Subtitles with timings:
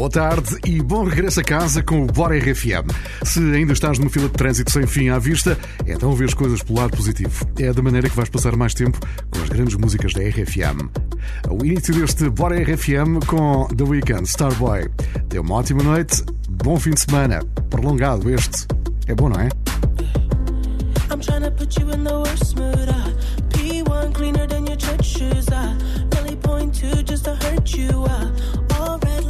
[0.00, 2.88] boa tarde e bom regresso a casa com o Bora RFM.
[3.22, 6.62] Se ainda estás numa fila de trânsito sem fim à vista, então vês as coisas
[6.62, 7.46] pelo lado positivo.
[7.58, 8.98] É da maneira que vais passar mais tempo
[9.30, 10.88] com as grandes músicas da RFM.
[11.50, 14.88] O início deste Bora RFM com The Weeknd, Starboy.
[15.28, 17.44] Dê uma ótima noite, bom fim de semana.
[17.68, 18.66] Prolongado este.
[19.06, 19.50] É bom, não é?
[21.10, 22.88] I'm trying to put you in the worst mood.
[22.88, 23.10] Uh.
[23.50, 25.46] P1 cleaner than your church shoes.
[25.48, 25.76] Uh.
[26.08, 28.04] Belly point two just to hurt you.
[28.04, 28.30] Uh.
[28.78, 29.26] All red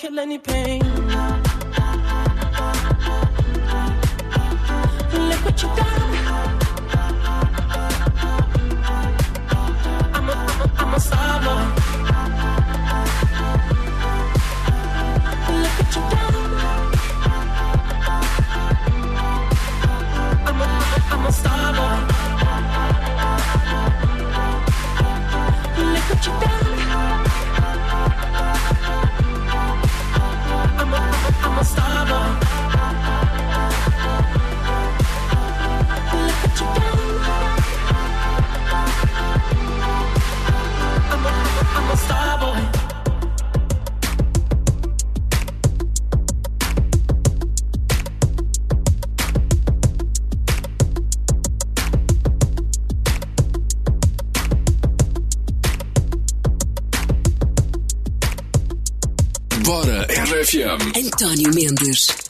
[0.00, 0.80] kill any pain.
[5.12, 5.99] Look what you got.
[60.78, 62.29] António Mendes.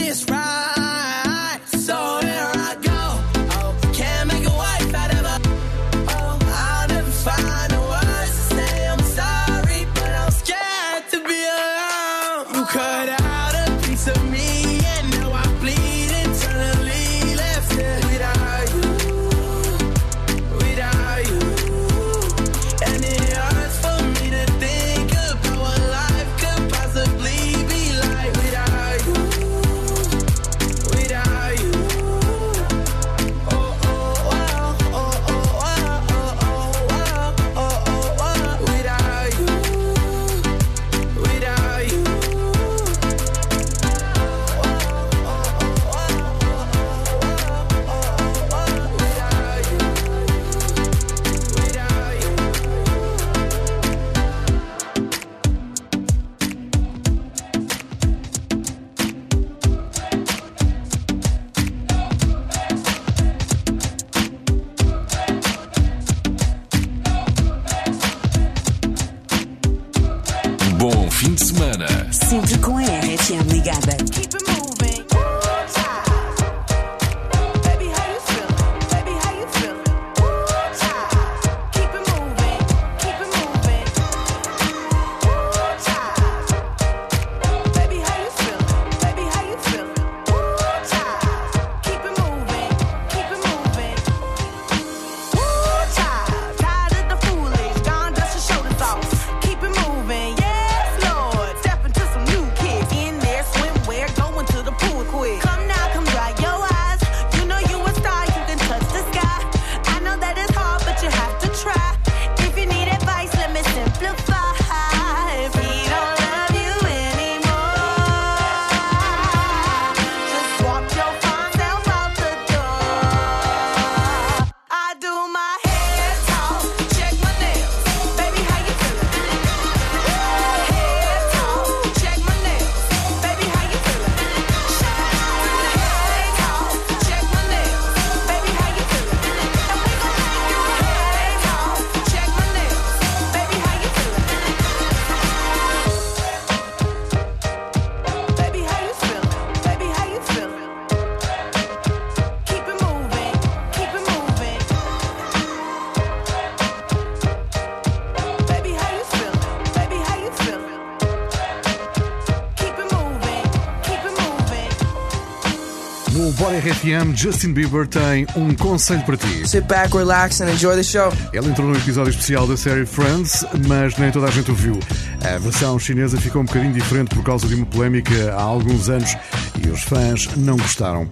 [166.11, 169.47] No Bora RFM, Justin Bieber tem um conselho para ti.
[169.47, 171.09] Sit back, relax, and enjoy the show.
[171.31, 174.77] Ele entrou no episódio especial da série Friends, mas nem toda a gente o viu.
[175.23, 179.15] A versão chinesa ficou um bocadinho diferente por causa de uma polémica há alguns anos
[179.63, 181.09] e os fãs não gostaram.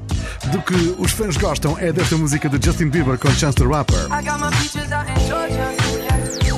[0.52, 4.06] Do que os fãs gostam é desta música de Justin Bieber com Chance the Rapper.
[4.12, 5.90] I got my peaches out in Georgia.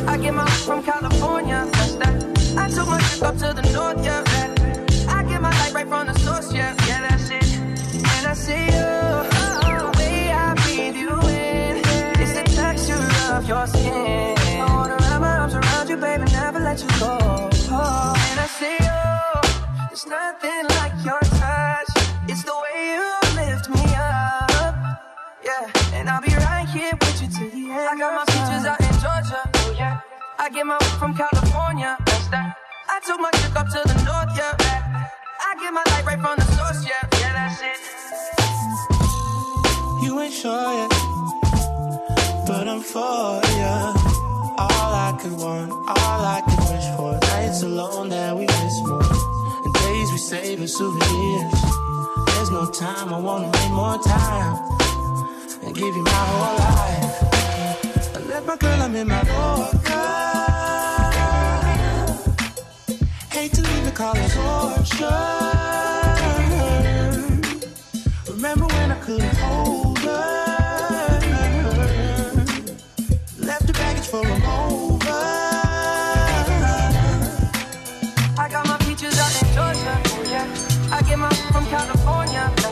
[0.08, 1.68] I get my from California.
[1.74, 2.32] That's that.
[2.58, 4.04] I took my trip up to the north.
[4.04, 4.24] Yeah.
[5.08, 6.52] I get my light right from the source.
[6.52, 6.81] Yeah.
[13.52, 14.38] Your skin.
[14.64, 16.24] I wanna wrap my arms around you, baby.
[16.32, 17.14] Never let you go.
[18.30, 19.04] And I see you.
[19.90, 21.92] There's nothing like your touch.
[22.32, 23.08] It's the way you
[23.40, 24.74] lift me up.
[25.48, 27.88] Yeah, and I'll be right here with you till the end.
[27.92, 29.42] I got my features out in Georgia.
[29.44, 30.00] Oh yeah.
[30.40, 31.92] I get my work from California.
[32.06, 32.56] That's that.
[32.96, 34.32] I took my chick up to the north.
[34.40, 34.56] Yeah.
[35.48, 36.80] I get my light right from the source.
[36.88, 37.80] Yeah, yeah, that's it.
[40.06, 40.92] You ain't sure yet,
[42.52, 43.76] but I'm for ya.
[44.64, 47.12] All I could want, all I could wish for.
[47.32, 49.12] Nights alone that we miss more,
[49.66, 51.62] and days we save as souvenirs.
[52.32, 54.54] There's no time, I wanna make more time
[55.64, 57.16] and give you my whole life.
[58.16, 60.10] I left my girl, I'm in my Yorker.
[63.36, 64.32] Hate to leave it, call it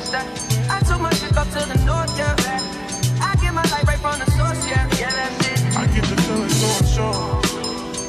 [0.10, 0.25] That.
[0.72, 2.10] I took my chick up to the north.
[2.18, 2.34] Yeah.
[3.22, 4.66] I get my light right from the source.
[4.66, 5.78] Yeah, yeah, that's it.
[5.78, 7.38] I get the feeling so sure.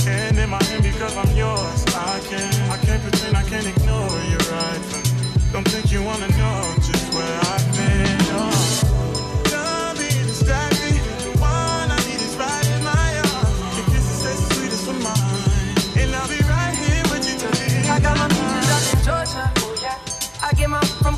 [0.09, 1.85] And in my hand because I'm yours.
[1.93, 5.53] I can't, I can't pretend I can't ignore you right from me.
[5.53, 8.17] Don't think you wanna know just where I've been.
[8.33, 8.49] Oh.
[9.53, 11.05] Don't be distracted.
[11.21, 13.77] The one I need is right in my arms.
[13.77, 16.01] Your kisses taste the sweetest mine.
[16.01, 17.93] And I'll be right here with you till the end.
[17.93, 19.50] I got my peaches out in Georgia.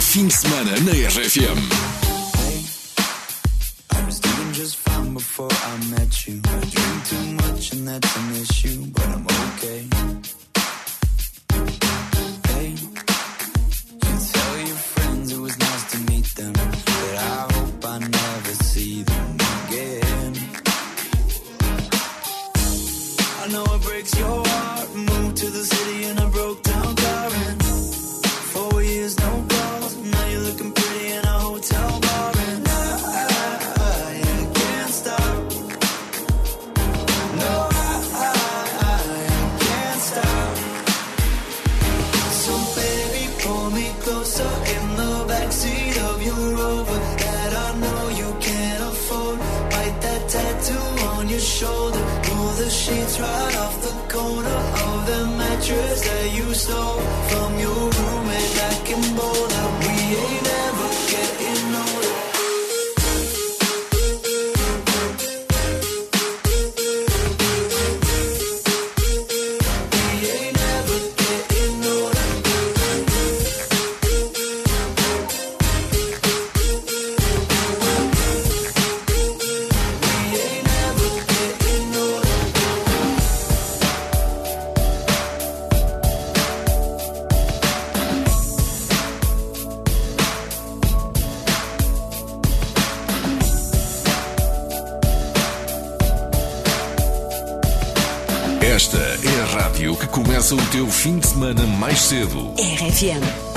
[0.00, 1.97] Fim de semana na RFM.
[100.48, 102.54] Começa o teu fim de semana mais cedo.
[102.58, 103.47] RFM.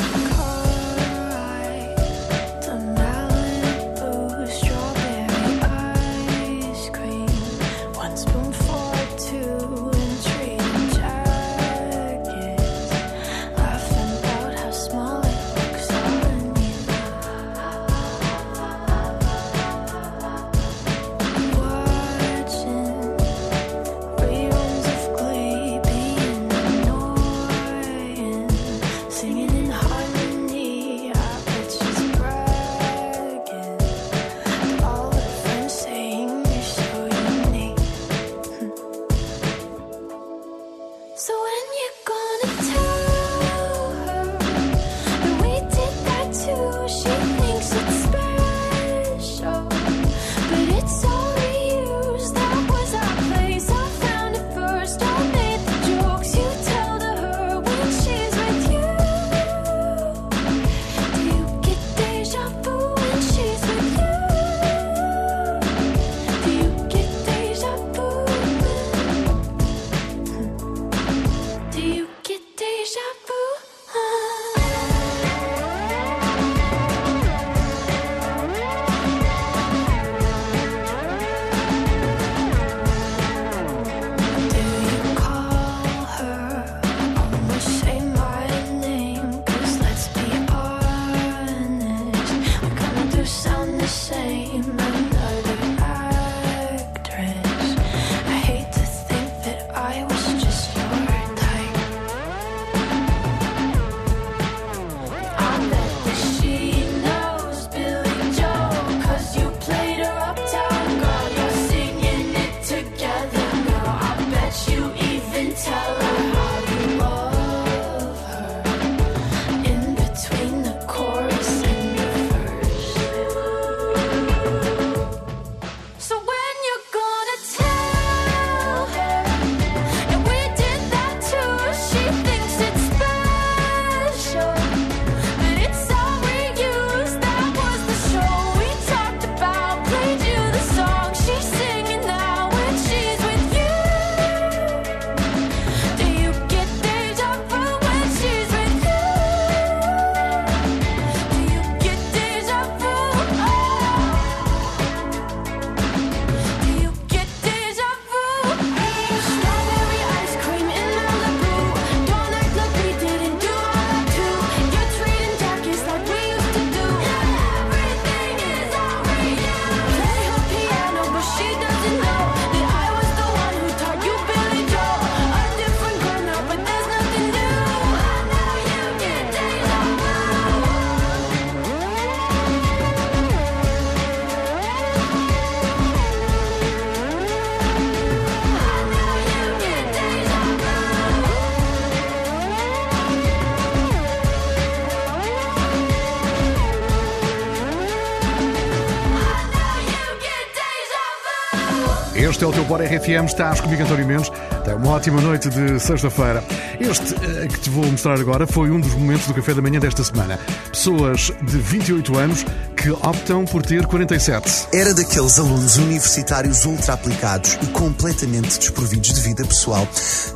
[202.72, 204.32] Bora RFM, estás comigo, António Mendes.
[204.64, 206.42] Tem uma ótima noite de sexta-feira.
[206.80, 209.78] Este eh, que te vou mostrar agora foi um dos momentos do café da manhã
[209.78, 210.40] desta semana.
[210.72, 212.46] Pessoas de 28 anos
[212.82, 214.70] que optam por ter 47.
[214.74, 219.88] Era daqueles alunos universitários ultra aplicados e completamente desprovidos de vida pessoal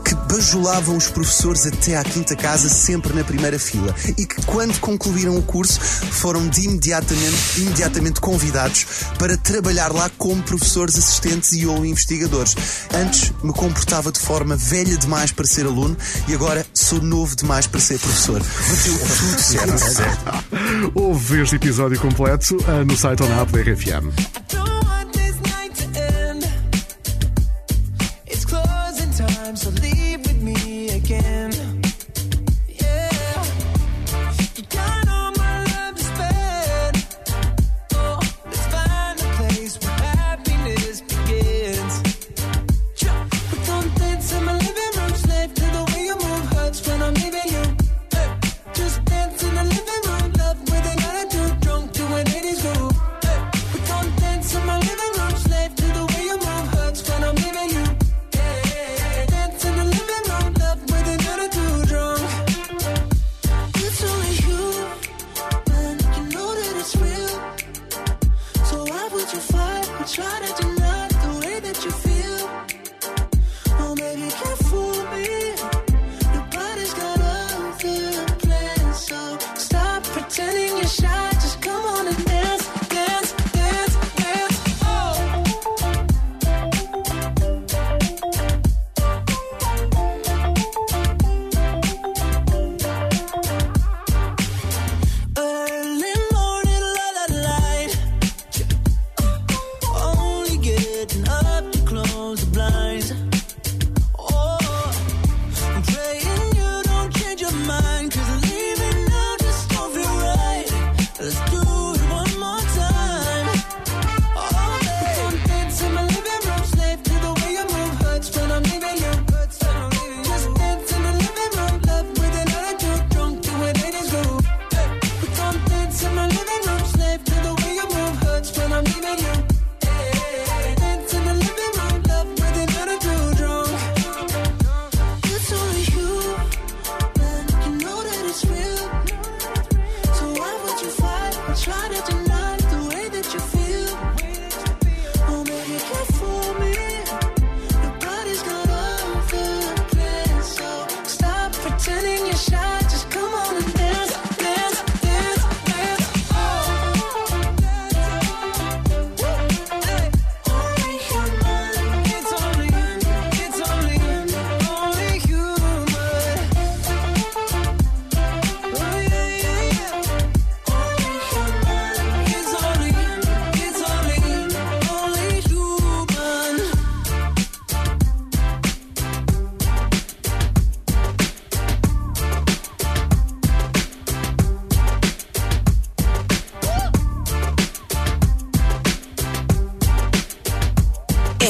[0.06, 4.80] que bajulavam os professores até à quinta casa sempre na primeira fila e que quando
[4.80, 8.86] concluíram o curso foram de imediatamente, imediatamente convidados
[9.18, 12.56] para trabalhar lá como professores assistentes e ou investigadores.
[12.94, 15.98] Antes me comportava de forma velha demais para ser aluno
[16.28, 18.40] e agora sou novo demais para ser professor.
[18.40, 20.92] Bateu tudo certo.
[20.94, 24.12] Houve este episódio completo dazu äh, Nusaiton Hardware FM.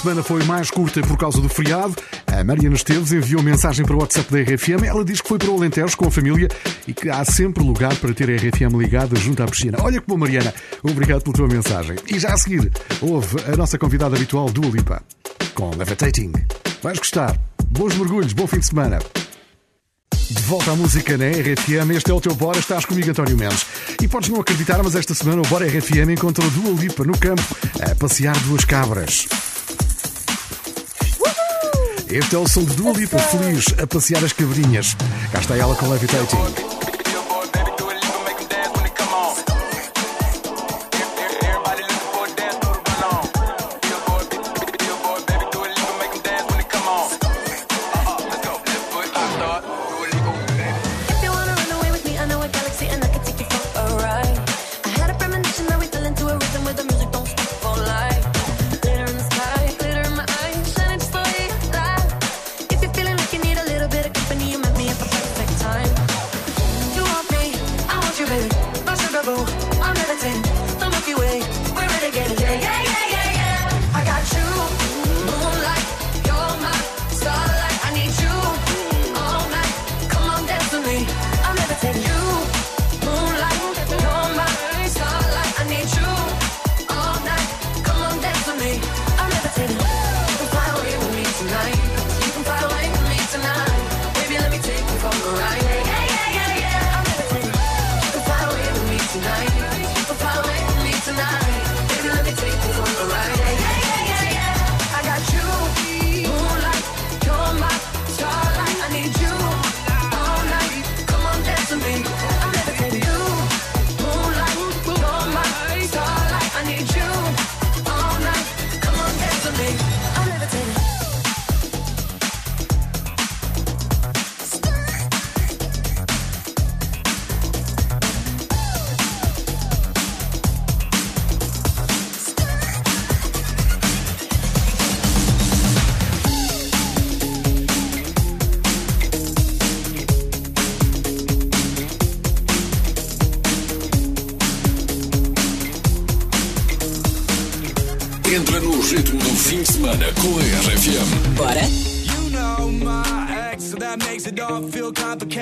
[0.00, 1.94] semana foi mais curta por causa do feriado.
[2.26, 4.84] A Mariana Esteves enviou mensagem para o WhatsApp da RFM.
[4.86, 6.48] Ela diz que foi para o Alentejo com a família
[6.88, 9.76] e que há sempre lugar para ter a RFM ligada junto à piscina.
[9.82, 10.54] Olha que bom, Mariana.
[10.82, 11.96] Obrigado pela tua mensagem.
[12.08, 15.02] E já a seguir, houve a nossa convidada habitual, Dua Lipa,
[15.54, 16.32] com Levitating.
[16.82, 17.38] Vais gostar.
[17.68, 19.00] Bons mergulhos, bom fim de semana.
[20.30, 23.66] De volta à música na RFM, este é o teu Bora, estás comigo António Mendes.
[24.00, 27.42] E podes não acreditar, mas esta semana o Bora RFM encontrou Dua Lipa no campo
[27.82, 29.28] a passear duas cabras.
[32.12, 34.96] Este é o som de Dua Lipa feliz a passear as cabrinhas.
[35.30, 36.69] Cá está ela com Levitating.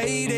[0.08, 0.38] it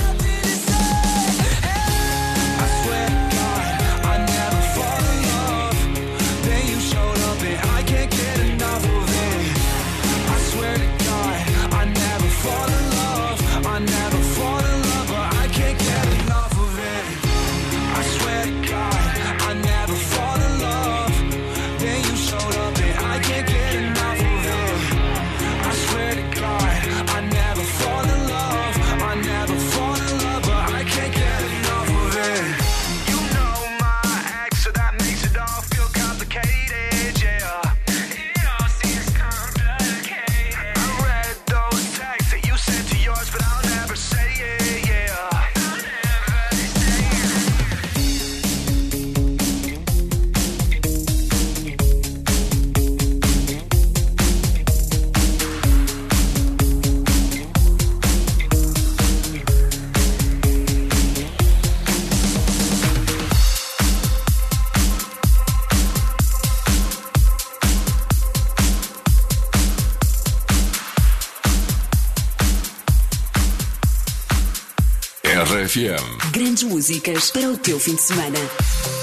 [75.71, 76.31] RFM.
[76.31, 79.00] Grandes músicas para o teu fim de semana.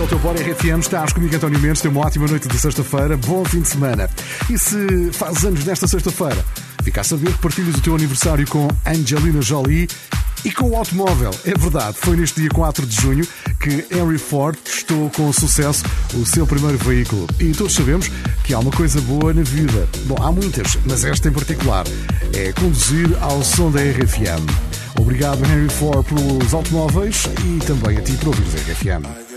[0.00, 0.78] É o teu Bora RFM.
[0.80, 1.82] Estás comigo, António Mendes.
[1.82, 3.16] Tem uma ótima noite de sexta-feira.
[3.18, 4.08] Bom fim de semana.
[4.48, 6.42] E se fazes anos nesta sexta-feira,
[6.82, 9.88] fica a saber que partilhas o teu aniversário com Angelina Jolie
[10.44, 11.30] e com o automóvel.
[11.44, 13.28] É verdade, foi neste dia 4 de junho
[13.60, 15.84] que Henry Ford testou com sucesso
[16.14, 17.26] o seu primeiro veículo.
[17.38, 18.10] E todos sabemos
[18.44, 19.86] que há uma coisa boa na vida.
[20.06, 21.84] Bom, há muitas, mas esta em particular
[22.32, 24.46] é conduzir ao som da RFM.
[24.98, 29.29] Obrigado, Henry Ford, pelos automóveis e também a ti por ouvires a RFM.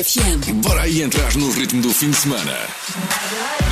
[0.00, 0.62] RFM.
[0.62, 3.69] Bora aí entrar no ritmo do fim de semana.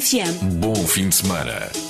[0.00, 0.60] FM.
[0.60, 1.85] Bom fim de semana.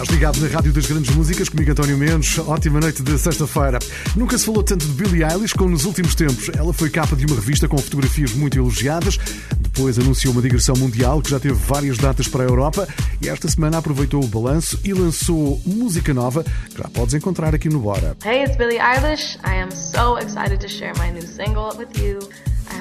[0.00, 2.38] Ligado na Rádio das Grandes Músicas, comigo António Mendes.
[2.38, 3.78] Ótima noite de sexta-feira.
[4.16, 6.48] Nunca se falou tanto de Billie Eilish como nos últimos tempos.
[6.56, 9.18] Ela foi capa de uma revista com fotografias muito elogiadas.
[9.58, 12.88] Depois anunciou uma digressão mundial que já teve várias datas para a Europa.
[13.20, 17.68] E esta semana aproveitou o balanço e lançou música nova que já podes encontrar aqui
[17.68, 18.16] no Bora.
[18.24, 19.38] Hey, it's Billie Eilish.
[19.44, 22.18] I am so excited to share my new single with you.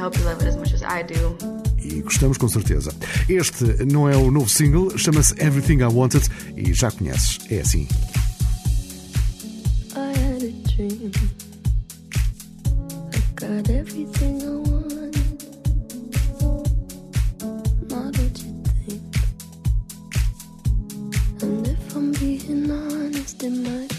[0.02, 1.38] I hope you love it as much as I do.
[1.78, 2.92] E gostamos com certeza.
[3.30, 6.28] Este não é o novo single, chama-se Everything I Wanted
[6.58, 7.38] e já conheces.
[7.52, 7.88] É assim.
[9.96, 11.12] I had a dream.
[13.14, 15.22] I got everything I wanted.
[17.88, 19.04] Not what you think.
[21.44, 23.91] And if I'm being honest, it might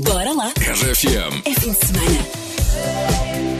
[0.00, 0.48] Bora lá.
[0.56, 1.42] RFM.
[1.44, 3.51] É fim de semana.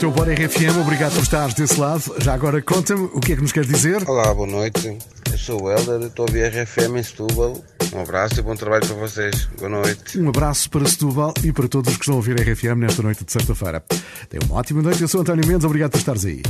[0.00, 0.80] Teu Bora RFM.
[0.80, 2.02] Obrigado por estares desse lado.
[2.20, 4.08] Já agora conta-me o que é que nos queres dizer.
[4.08, 4.96] Olá, boa noite.
[5.30, 7.62] Eu sou o Helder, estou a ouvir RFM em Setúbal.
[7.92, 9.46] Um abraço e bom trabalho para vocês.
[9.58, 10.18] Boa noite.
[10.18, 13.26] Um abraço para Setúbal e para todos os que estão a ouvir RFM nesta noite
[13.26, 13.84] de sexta-feira.
[14.30, 15.02] Tenha uma ótima noite.
[15.02, 15.64] Eu sou António Mendes.
[15.64, 16.40] Obrigado por estares aí.